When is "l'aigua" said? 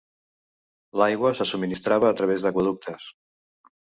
1.01-1.33